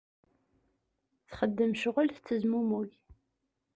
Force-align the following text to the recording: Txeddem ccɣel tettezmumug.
Txeddem 1.29 1.71
ccɣel 1.77 2.09
tettezmumug. 2.11 2.89